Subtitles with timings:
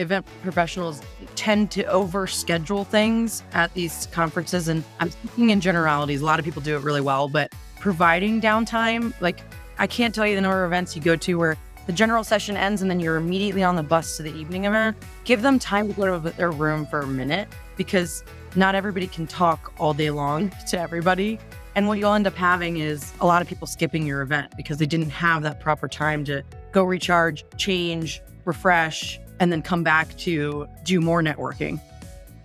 [0.00, 1.02] event professionals
[1.36, 4.68] tend to overschedule things at these conferences.
[4.68, 6.20] And I'm speaking in generalities.
[6.20, 9.40] A lot of people do it really well, but providing downtime, like
[9.78, 12.56] I can't tell you the number of events you go to where the general session
[12.56, 14.96] ends and then you're immediately on the bus to the evening event.
[15.24, 18.24] Give them time to go to their room for a minute because
[18.56, 21.38] not everybody can talk all day long to everybody.
[21.76, 24.78] And what you'll end up having is a lot of people skipping your event because
[24.78, 26.42] they didn't have that proper time to
[26.72, 31.80] go recharge, change, refresh, and then come back to do more networking.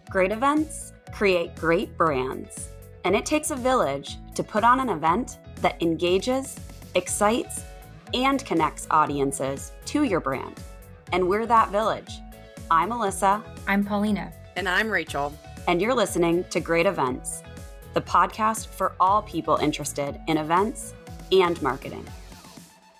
[0.09, 2.69] Great events create great brands.
[3.05, 6.59] And it takes a village to put on an event that engages,
[6.95, 7.63] excites,
[8.13, 10.59] and connects audiences to your brand.
[11.11, 12.19] And we're that village.
[12.69, 13.41] I'm Alyssa.
[13.67, 14.33] I'm Paulina.
[14.55, 15.33] And I'm Rachel.
[15.67, 17.43] And you're listening to Great Events,
[17.93, 20.93] the podcast for all people interested in events
[21.31, 22.05] and marketing.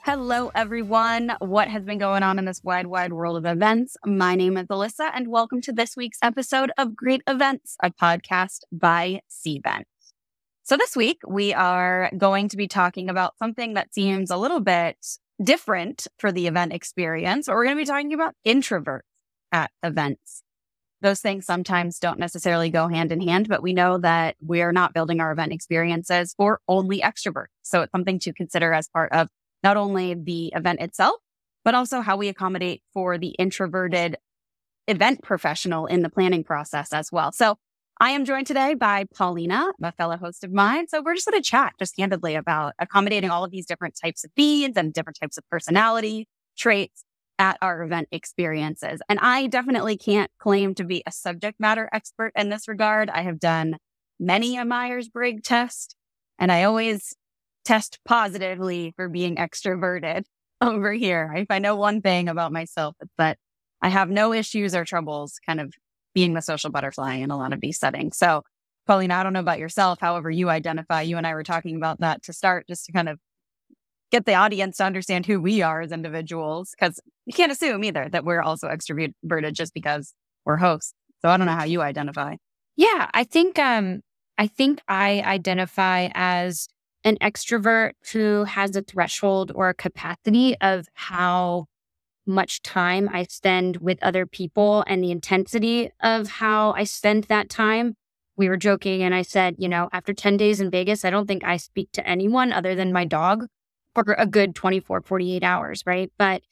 [0.04, 1.34] Hello, everyone.
[1.40, 3.98] What has been going on in this wide, wide world of events?
[4.06, 8.62] My name is Alyssa, and welcome to this week's episode of Great Events, a podcast
[8.72, 9.84] by Cvent.
[10.64, 14.62] So, this week we are going to be talking about something that seems a little
[14.62, 15.06] bit
[15.44, 19.02] different for the event experience, we're going to be talking about introverts
[19.52, 20.44] at events.
[21.02, 24.94] Those things sometimes don't necessarily go hand in hand, but we know that we're not
[24.94, 27.48] building our event experiences for only extroverts.
[27.64, 29.28] So, it's something to consider as part of
[29.64, 31.18] not only the event itself,
[31.66, 34.18] but also how we accommodate for the introverted
[34.88, 37.32] event professional in the planning process as well.
[37.32, 37.58] So
[38.02, 40.88] I am joined today by Paulina, a fellow host of mine.
[40.88, 44.24] So we're just going to chat just candidly about accommodating all of these different types
[44.24, 47.04] of needs and different types of personality traits
[47.38, 49.02] at our event experiences.
[49.10, 53.10] And I definitely can't claim to be a subject matter expert in this regard.
[53.10, 53.78] I have done
[54.20, 55.96] many a Myers Briggs test
[56.38, 57.16] and I always
[57.66, 60.24] test positively for being extroverted
[60.62, 61.32] over here.
[61.36, 63.38] If I know one thing about myself, it's that
[63.82, 65.74] I have no issues or troubles kind of
[66.14, 68.18] being the social butterfly in a lot of these settings.
[68.18, 68.44] So,
[68.88, 71.02] Paulina, I don't know about yourself, however you identify.
[71.02, 73.20] You and I were talking about that to start, just to kind of
[74.12, 78.10] get the audience to understand who we are as individuals, because you can't assume either
[78.12, 80.14] that we're also extroverted just because
[80.46, 80.94] we're hosts.
[81.22, 82.36] So I don't know how you identify.
[82.76, 84.02] Yeah, I think um
[84.38, 86.68] I think I identify as
[87.04, 91.66] an extrovert who has a threshold or a capacity of how
[92.26, 97.50] much time I spend with other people and the intensity of how I spend that
[97.50, 97.96] time.
[98.38, 101.28] We were joking and I said, you know, after 10 days in Vegas, I don't
[101.28, 103.48] think I speak to anyone other than my dog
[103.94, 106.12] for a good 24, 48 hours, right?
[106.18, 106.44] But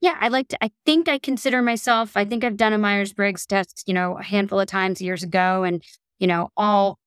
[0.00, 3.12] yeah, I like to, I think I consider myself, I think I've done a Myers
[3.12, 5.64] Briggs test, you know, a handful of times years ago.
[5.64, 5.82] And,
[6.18, 6.98] you know, all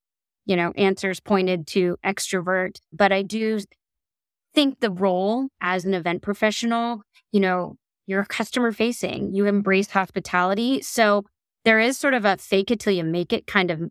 [0.48, 3.60] you know, answers pointed to extrovert, but I do
[4.56, 7.76] think the role as an event professional, you know,
[8.08, 10.82] you're customer facing, you embrace hospitality.
[10.82, 11.26] So
[11.66, 13.82] there is sort of a fake it till you make it kind of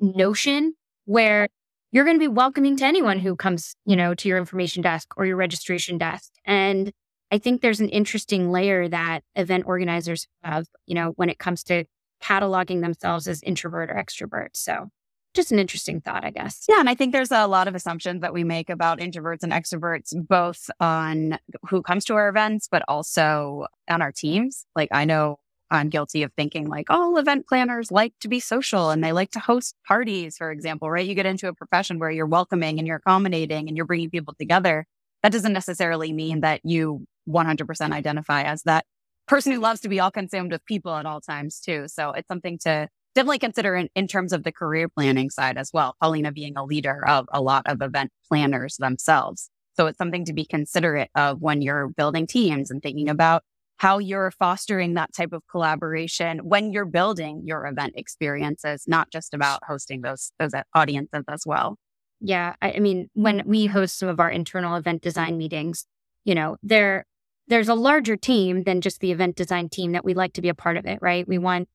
[0.00, 1.48] notion where
[1.92, 5.08] you're going to be welcoming to anyone who comes, you know, to your information desk
[5.16, 6.32] or your registration desk.
[6.44, 6.92] And
[7.30, 11.62] I think there's an interesting layer that event organizers have, you know, when it comes
[11.64, 11.84] to
[12.20, 14.48] cataloging themselves as introvert or extrovert.
[14.54, 14.88] So
[15.34, 16.64] just an interesting thought, I guess.
[16.68, 16.80] Yeah.
[16.80, 20.12] And I think there's a lot of assumptions that we make about introverts and extroverts,
[20.26, 24.64] both on who comes to our events, but also on our teams.
[24.74, 25.38] Like I know
[25.70, 29.30] I'm guilty of thinking like all event planners like to be social and they like
[29.32, 31.06] to host parties, for example, right?
[31.06, 34.34] You get into a profession where you're welcoming and you're accommodating and you're bringing people
[34.38, 34.86] together.
[35.22, 38.84] That doesn't necessarily mean that you 100% identify as that
[39.28, 41.86] person who loves to be all consumed with people at all times too.
[41.86, 45.70] So it's something to definitely consider in, in terms of the career planning side as
[45.72, 45.96] well.
[46.00, 49.50] Paulina being a leader of a lot of event planners themselves.
[49.76, 53.42] So it's something to be considerate of when you're building teams and thinking about
[53.78, 59.32] how you're fostering that type of collaboration when you're building your event experiences, not just
[59.32, 61.78] about hosting those those audiences as well.
[62.20, 65.86] Yeah, I, I mean, when we host some of our internal event design meetings,
[66.24, 67.06] you know, there
[67.48, 70.50] there's a larger team than just the event design team that we like to be
[70.50, 71.26] a part of it, right?
[71.26, 71.68] We want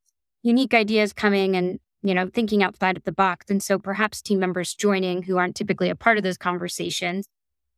[0.45, 3.47] unique ideas coming and you know thinking outside of the box.
[3.49, 7.27] And so perhaps team members joining who aren't typically a part of those conversations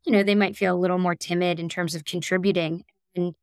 [0.07, 2.83] you know they might feel a little more timid in terms of contributing.
[3.15, 3.35] And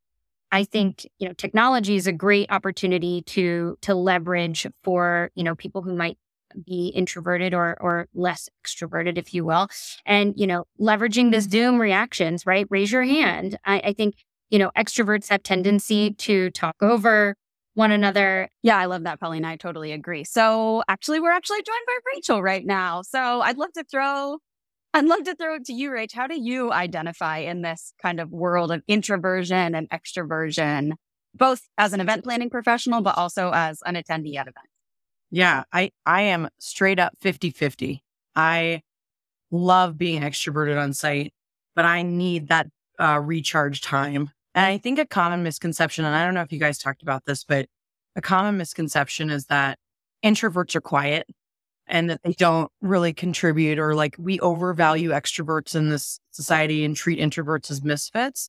[0.52, 5.54] i think you know technology is a great opportunity to to leverage for you know
[5.54, 6.18] people who might
[6.64, 9.68] be introverted or or less extroverted if you will.
[10.06, 12.66] And you know leveraging the zoom reactions right?
[12.70, 13.58] Raise your hand.
[13.64, 14.14] I, I think
[14.50, 17.36] you know extroverts have tendency to talk over
[17.74, 18.48] one another.
[18.62, 19.48] Yeah, I love that, Paulina.
[19.48, 20.24] I totally agree.
[20.24, 23.02] So actually, we're actually joined by Rachel right now.
[23.02, 24.38] So I'd love to throw,
[24.92, 26.12] I'd love to throw it to you, Rach.
[26.12, 30.92] How do you identify in this kind of world of introversion and extroversion
[31.34, 34.70] both as an event planning professional, but also as an attendee at events.
[35.30, 38.04] Yeah, I, I am straight up 50 50.
[38.36, 38.82] I
[39.50, 41.32] love being extroverted on site,
[41.74, 42.68] but I need that
[42.98, 44.30] uh, recharge time.
[44.54, 44.74] And mm.
[44.74, 47.44] I think a common misconception, and I don't know if you guys talked about this,
[47.44, 47.66] but
[48.16, 49.78] a common misconception is that
[50.24, 51.26] introverts are quiet
[51.86, 56.96] and that they don't really contribute or like we overvalue extroverts in this society and
[56.96, 58.48] treat introverts as misfits.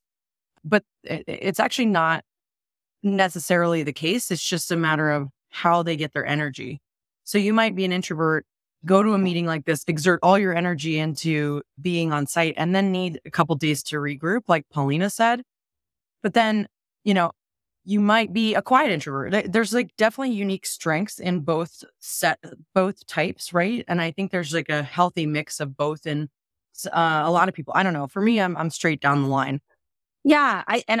[0.64, 2.24] But it's actually not
[3.02, 4.30] necessarily the case.
[4.30, 6.80] It's just a matter of how they get their energy.
[7.24, 8.46] So you might be an introvert,
[8.84, 12.74] go to a meeting like this, exert all your energy into being on site, and
[12.74, 15.42] then need a couple days to regroup, like Paulina said.
[16.26, 16.66] But then,
[17.04, 17.30] you know,
[17.84, 19.52] you might be a quiet introvert.
[19.52, 22.42] There's like definitely unique strengths in both set,
[22.74, 23.84] both types, right?
[23.86, 26.28] And I think there's like a healthy mix of both in
[26.86, 27.74] uh, a lot of people.
[27.76, 28.08] I don't know.
[28.08, 29.60] For me, I'm I'm straight down the line.
[30.24, 31.00] Yeah, I and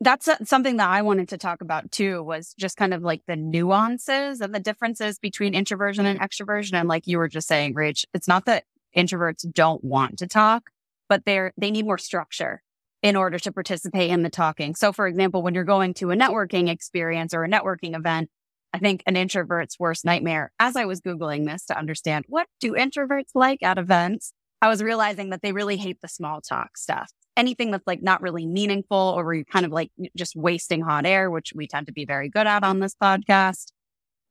[0.00, 3.34] that's something that I wanted to talk about too was just kind of like the
[3.34, 6.74] nuances and the differences between introversion and extroversion.
[6.74, 8.62] And like you were just saying, Rach, it's not that
[8.96, 10.70] introverts don't want to talk,
[11.08, 12.62] but they're they need more structure
[13.02, 14.74] in order to participate in the talking.
[14.74, 18.28] So, for example, when you're going to a networking experience or a networking event,
[18.72, 22.72] I think an introvert's worst nightmare, as I was Googling this to understand what do
[22.72, 24.32] introverts like at events,
[24.62, 27.10] I was realizing that they really hate the small talk stuff.
[27.36, 31.06] Anything that's like not really meaningful or where you're kind of like just wasting hot
[31.06, 33.72] air, which we tend to be very good at on this podcast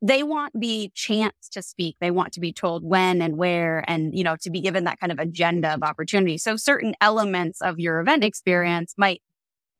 [0.02, 1.96] they want the chance to speak.
[2.00, 4.98] They want to be told when and where and, you know, to be given that
[4.98, 6.38] kind of agenda of opportunity.
[6.38, 9.22] So certain elements of your event experience might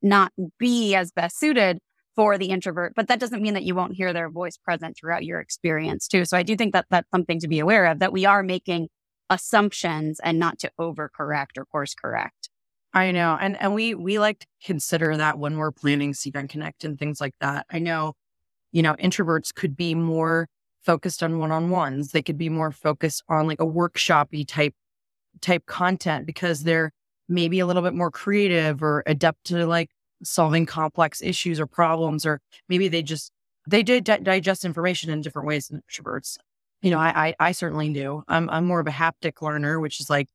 [0.01, 1.79] not be as best suited
[2.15, 5.23] for the introvert, but that doesn't mean that you won't hear their voice present throughout
[5.23, 6.25] your experience too.
[6.25, 8.89] So I do think that that's something to be aware of that we are making
[9.29, 12.49] assumptions and not to overcorrect or course correct.
[12.93, 13.37] I know.
[13.39, 17.21] And and we we like to consider that when we're planning Cvent Connect and things
[17.21, 17.65] like that.
[17.71, 18.13] I know
[18.71, 20.47] you know, introverts could be more
[20.83, 22.11] focused on one-on-ones.
[22.11, 24.73] They could be more focused on like a workshopy type
[25.41, 26.91] type content because they're
[27.29, 29.89] maybe a little bit more creative or adept to like
[30.23, 33.31] solving complex issues or problems or maybe they just
[33.67, 36.37] they did di- digest information in different ways than introverts.
[36.81, 38.23] You know, I, I I certainly do.
[38.27, 40.27] I'm I'm more of a haptic learner, which is like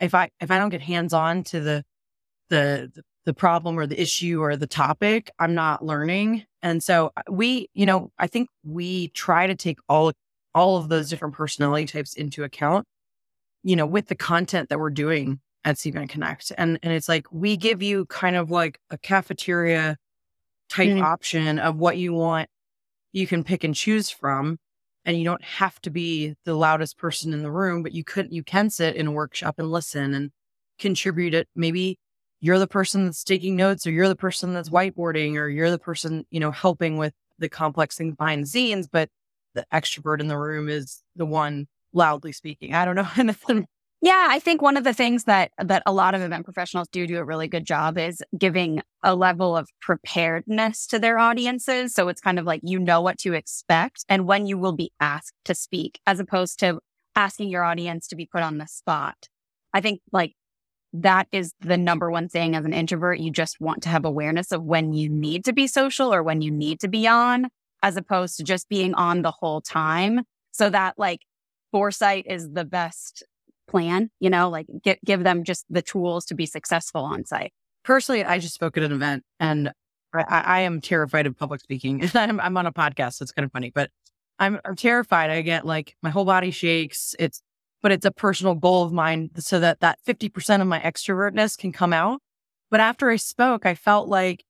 [0.00, 1.84] if I if I don't get hands on to the
[2.50, 2.90] the
[3.24, 6.44] the problem or the issue or the topic, I'm not learning.
[6.64, 10.12] And so uh, we, you know, I think we try to take all
[10.54, 12.86] all of those different personality types into account,
[13.62, 16.50] you know, with the content that we're doing at Cvent Connect.
[16.58, 19.96] And and it's like we give you kind of like a cafeteria
[20.68, 21.04] type mm-hmm.
[21.04, 22.48] option of what you want
[23.14, 24.58] you can pick and choose from.
[25.06, 28.32] And you don't have to be the loudest person in the room, but you could
[28.32, 30.30] you can sit in a workshop and listen and
[30.78, 31.98] contribute it maybe
[32.44, 35.78] you're the person that's taking notes or you're the person that's whiteboarding or you're the
[35.78, 39.08] person, you know, helping with the complex things behind the scenes, but
[39.54, 42.74] the extrovert in the room is the one loudly speaking.
[42.74, 43.66] I don't know anything.
[44.02, 47.06] Yeah, I think one of the things that that a lot of event professionals do
[47.06, 51.94] do a really good job is giving a level of preparedness to their audiences.
[51.94, 54.92] So it's kind of like you know what to expect and when you will be
[55.00, 56.80] asked to speak, as opposed to
[57.16, 59.28] asking your audience to be put on the spot.
[59.72, 60.34] I think like
[60.94, 63.18] that is the number one thing as an introvert.
[63.18, 66.40] You just want to have awareness of when you need to be social or when
[66.40, 67.48] you need to be on,
[67.82, 70.22] as opposed to just being on the whole time.
[70.52, 71.20] So that like
[71.72, 73.24] foresight is the best
[73.66, 77.52] plan, you know, like get, give them just the tools to be successful on site.
[77.82, 79.72] Personally, I just spoke at an event and
[80.14, 82.08] I, I am terrified of public speaking.
[82.14, 83.90] I'm, I'm on a podcast, so it's kind of funny, but
[84.38, 85.30] I'm, I'm terrified.
[85.30, 87.16] I get like my whole body shakes.
[87.18, 87.42] It's
[87.84, 91.70] but it's a personal goal of mine so that that 50% of my extrovertness can
[91.70, 92.22] come out.
[92.70, 94.42] But after I spoke, I felt like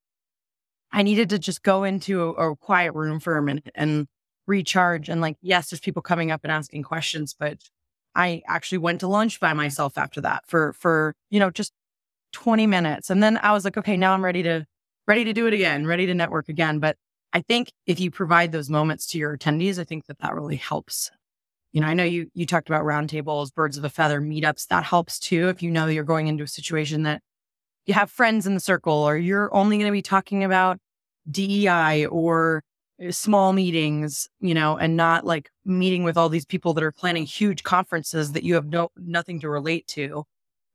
[0.92, 4.06] I needed to just go into a, a quiet room for a minute and
[4.46, 5.08] recharge.
[5.08, 7.58] And like, yes, there's people coming up and asking questions, but
[8.14, 11.72] I actually went to lunch by myself after that for, for, you know, just
[12.34, 13.10] 20 minutes.
[13.10, 14.64] And then I was like, okay, now I'm ready to,
[15.08, 16.78] ready to do it again, ready to network again.
[16.78, 16.94] But
[17.32, 20.54] I think if you provide those moments to your attendees, I think that that really
[20.54, 21.10] helps
[21.74, 24.68] you know, I know you you talked about roundtables, birds of a feather meetups.
[24.68, 27.20] That helps too if you know you're going into a situation that
[27.84, 30.78] you have friends in the circle or you're only going to be talking about
[31.28, 32.62] DEI or
[33.04, 36.92] uh, small meetings, you know, and not like meeting with all these people that are
[36.92, 40.22] planning huge conferences that you have no nothing to relate to.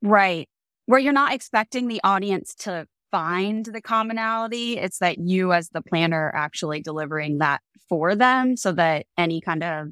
[0.01, 0.49] Right.
[0.85, 4.77] Where you're not expecting the audience to find the commonality.
[4.77, 9.63] It's that you as the planner actually delivering that for them so that any kind
[9.63, 9.87] of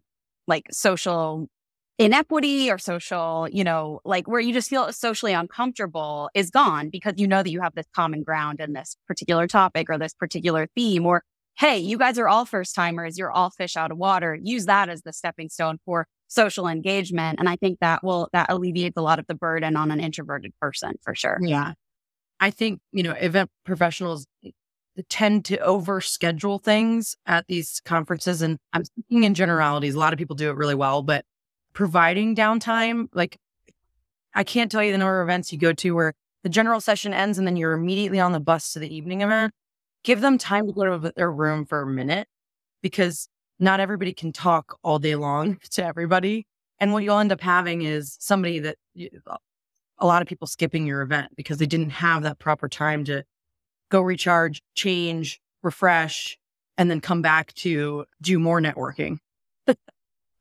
[0.48, 1.48] like social
[1.98, 7.14] inequity or social, you know, like where you just feel socially uncomfortable is gone because
[7.18, 10.68] you know that you have this common ground in this particular topic or this particular
[10.76, 11.24] theme or
[11.58, 14.38] hey, you guys are all first timers, you're all fish out of water.
[14.40, 18.48] Use that as the stepping stone for social engagement and I think that will that
[18.50, 21.40] alleviates a lot of the burden on an introverted person for sure.
[21.42, 21.74] Yeah.
[22.40, 24.28] I think, you know, event professionals
[25.04, 29.96] tend to overschedule things at these conferences and I'm speaking in generalities.
[29.96, 31.26] A lot of people do it really well, but
[31.74, 33.08] providing downtime.
[33.14, 33.38] Like,
[34.34, 36.14] I can't tell you the number of events you go to where
[36.44, 39.54] the general session ends and then you're immediately on the bus to the evening event.
[40.04, 42.28] Give them time to go to their room for a minute
[42.82, 43.28] because
[43.60, 46.46] not everybody can talk all day long to everybody.
[46.80, 48.78] And what you'll end up having is somebody that
[50.00, 53.24] a lot of people skipping your event because they didn't have that proper time to
[53.90, 56.38] go recharge, change, refresh,
[56.78, 59.18] and then come back to do more networking.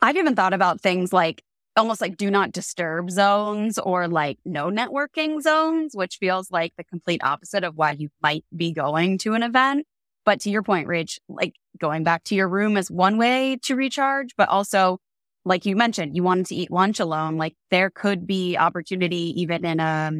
[0.00, 1.42] I've even thought about things like
[1.76, 6.84] almost like do not disturb zones or like no networking zones, which feels like the
[6.84, 9.86] complete opposite of why you might be going to an event.
[10.24, 13.76] But to your point, Rach, like going back to your room is one way to
[13.76, 14.98] recharge, but also
[15.44, 17.36] like you mentioned, you wanted to eat lunch alone.
[17.36, 20.12] Like there could be opportunity even in a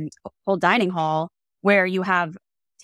[0.47, 1.31] whole dining hall
[1.63, 2.37] where you have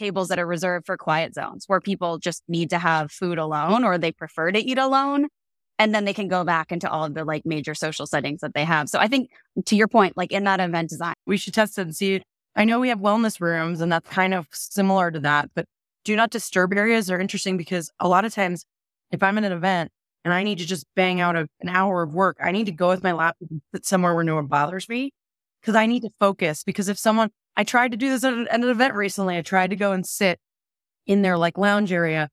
[0.02, 3.84] tables that are reserved for quiet zones where people just need to have food alone
[3.84, 5.28] or they prefer to eat alone
[5.78, 8.52] and then they can go back into all of the like major social settings that
[8.52, 8.88] they have.
[8.88, 9.30] So I think
[9.66, 12.20] to your point, like in that event design, we should test it and see.
[12.56, 15.66] I know we have wellness rooms and that's kind of similar to that, but
[16.04, 18.64] do not disturb areas are interesting because a lot of times
[19.12, 19.92] if I'm in an event
[20.24, 22.72] and I need to just bang out a, an hour of work, I need to
[22.72, 23.48] go with my laptop
[23.82, 25.12] somewhere where no one bothers me
[25.60, 26.64] because I need to focus.
[26.64, 29.76] Because if someone, I tried to do this at an, event recently, I tried to
[29.76, 30.40] go and sit
[31.06, 32.28] in their like lounge area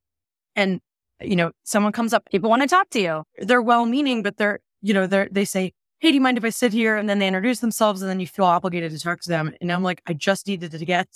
[0.55, 0.79] and
[1.21, 3.23] you know, someone comes up, people want to talk to you.
[3.39, 6.45] They're well meaning, but they're, you know, they're, they say, Hey, do you mind if
[6.45, 6.95] I sit here?
[6.95, 9.53] And then they introduce themselves and then you feel obligated to talk to them.
[9.59, 11.07] And I'm like, I just needed to get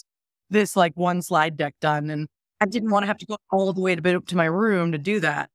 [0.50, 2.10] this like one slide deck done.
[2.10, 2.28] And
[2.60, 4.98] I didn't want to have to go all the way to, to my room to
[4.98, 5.50] do that.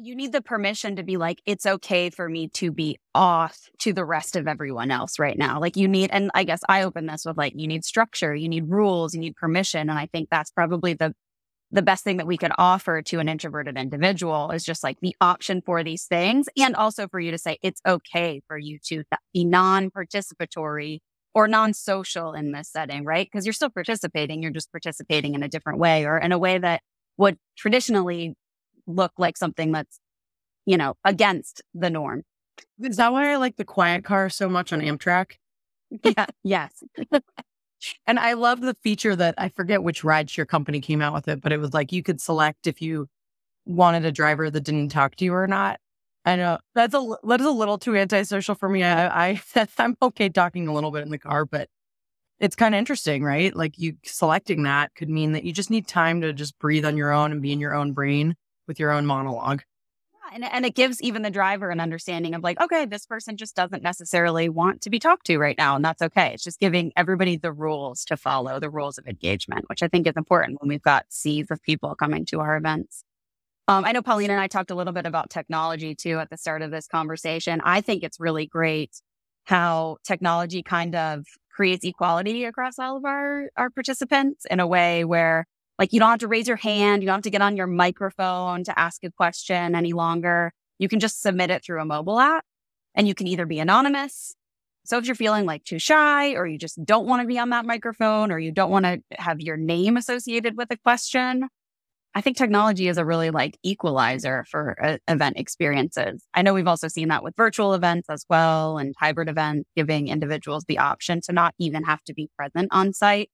[0.00, 3.92] You need the permission to be like, it's okay for me to be off to
[3.92, 5.60] the rest of everyone else right now.
[5.60, 8.48] Like you need, and I guess I open this with like, you need structure, you
[8.48, 9.90] need rules, you need permission.
[9.90, 11.14] And I think that's probably the
[11.70, 15.14] the best thing that we could offer to an introverted individual is just like the
[15.20, 16.48] option for these things.
[16.56, 21.00] And also for you to say it's okay for you to be non participatory
[21.34, 23.28] or non social in this setting, right?
[23.30, 24.42] Because you're still participating.
[24.42, 26.80] You're just participating in a different way or in a way that
[27.18, 28.34] would traditionally
[28.88, 30.00] look like something that's,
[30.66, 32.24] you know, against the norm.
[32.80, 35.32] Is that why I like the quiet car so much on Amtrak?
[36.04, 36.26] Yeah.
[36.44, 36.82] yes.
[38.06, 41.40] And I love the feature that I forget which rideshare company came out with it,
[41.40, 43.06] but it was like you could select if you
[43.66, 45.78] wanted a driver that didn't talk to you or not.
[46.24, 48.82] I know that's a that is a little too antisocial for me.
[48.82, 49.42] I, I
[49.78, 51.68] I'm okay talking a little bit in the car, but
[52.40, 53.54] it's kind of interesting, right?
[53.54, 56.96] Like you selecting that could mean that you just need time to just breathe on
[56.96, 58.34] your own and be in your own brain
[58.68, 59.62] with your own monologue
[60.32, 63.56] and, and it gives even the driver an understanding of like, okay, this person just
[63.56, 65.76] doesn't necessarily want to be talked to right now.
[65.76, 66.32] And that's okay.
[66.34, 70.06] It's just giving everybody the rules to follow, the rules of engagement, which I think
[70.06, 73.04] is important when we've got seas of people coming to our events.
[73.66, 76.38] Um, I know Paulina and I talked a little bit about technology too at the
[76.38, 77.60] start of this conversation.
[77.64, 79.02] I think it's really great
[79.44, 85.04] how technology kind of creates equality across all of our, our participants in a way
[85.04, 85.46] where
[85.78, 87.02] like you don't have to raise your hand.
[87.02, 90.52] You don't have to get on your microphone to ask a question any longer.
[90.78, 92.44] You can just submit it through a mobile app
[92.94, 94.34] and you can either be anonymous.
[94.84, 97.50] So if you're feeling like too shy or you just don't want to be on
[97.50, 101.46] that microphone or you don't want to have your name associated with a question,
[102.14, 106.24] I think technology is a really like equalizer for uh, event experiences.
[106.32, 110.08] I know we've also seen that with virtual events as well and hybrid events, giving
[110.08, 113.30] individuals the option to not even have to be present on site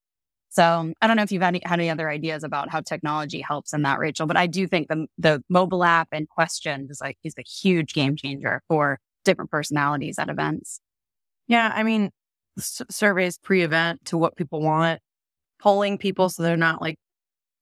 [0.55, 3.41] so I don't know if you've had any, had any other ideas about how technology
[3.41, 7.01] helps in that, Rachel, but I do think the the mobile app and questions is
[7.01, 10.81] like is a huge game changer for different personalities at events.
[11.49, 12.11] Yeah, I mean,
[12.57, 15.01] s- surveys pre-event to what people want,
[15.61, 16.99] polling people so they're not like,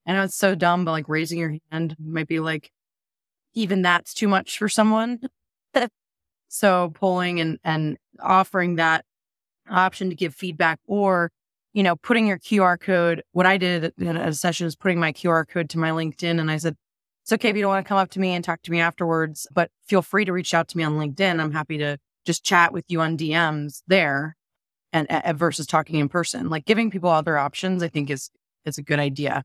[0.06, 2.70] I know it's so dumb, but like raising your hand might be like,
[3.54, 5.20] even that's too much for someone.
[6.48, 9.04] so polling and and offering that
[9.70, 11.30] option to give feedback or
[11.72, 13.22] you know, putting your QR code.
[13.32, 16.38] What I did at a session is putting my QR code to my LinkedIn.
[16.38, 16.76] And I said,
[17.22, 18.80] it's okay if you don't want to come up to me and talk to me
[18.80, 21.40] afterwards, but feel free to reach out to me on LinkedIn.
[21.40, 24.36] I'm happy to just chat with you on DMs there
[24.92, 26.50] and versus talking in person.
[26.50, 28.30] Like giving people other options, I think is
[28.64, 29.44] is a good idea.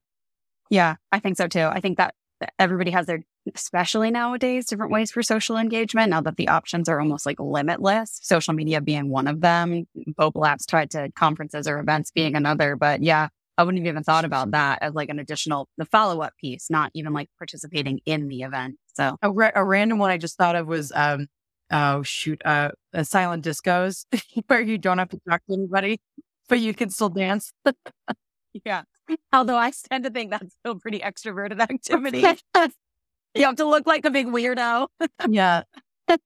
[0.69, 1.61] Yeah, I think so too.
[1.61, 2.13] I think that
[2.59, 3.21] everybody has their
[3.55, 8.19] especially nowadays, different ways for social engagement now that the options are almost like limitless,
[8.21, 9.87] social media being one of them,
[10.17, 12.75] mobile apps tied to conferences or events being another.
[12.75, 16.21] But yeah, I wouldn't have even thought about that as like an additional, the follow
[16.21, 18.75] up piece, not even like participating in the event.
[18.95, 21.27] So a, ra- a random one I just thought of was, um,
[21.71, 22.71] oh shoot, uh,
[23.03, 24.05] silent discos
[24.47, 25.99] where you don't have to talk to anybody,
[26.47, 27.51] but you can still dance.
[28.65, 28.83] yeah.
[29.33, 32.23] Although I tend to think that's still pretty extroverted activity.
[33.37, 34.87] you have to look like a big weirdo.
[35.27, 35.63] yeah.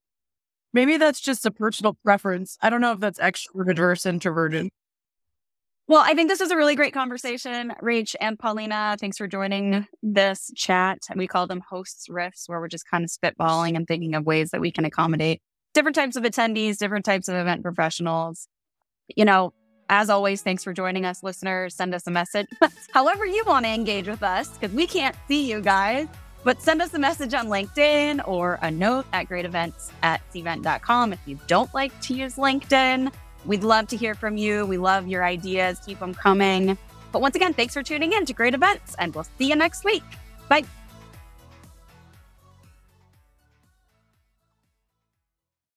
[0.72, 2.56] Maybe that's just a personal preference.
[2.62, 4.70] I don't know if that's extroverted versus introverted.
[5.88, 7.74] Well, I think this was a really great conversation.
[7.82, 11.00] Rach and Paulina, thanks for joining this chat.
[11.14, 14.50] We call them hosts riffs, where we're just kind of spitballing and thinking of ways
[14.50, 15.42] that we can accommodate
[15.74, 18.48] different types of attendees, different types of event professionals.
[19.14, 19.52] You know,
[19.88, 21.74] as always, thanks for joining us, listeners.
[21.74, 22.46] Send us a message,
[22.92, 26.08] however you want to engage with us, because we can't see you guys.
[26.44, 31.20] But send us a message on LinkedIn or a note at greatevents at cvent.com if
[31.26, 33.12] you don't like to use LinkedIn.
[33.44, 34.66] We'd love to hear from you.
[34.66, 35.80] We love your ideas.
[35.84, 36.76] Keep them coming.
[37.12, 39.84] But once again, thanks for tuning in to Great Events, and we'll see you next
[39.84, 40.02] week.
[40.48, 40.64] Bye.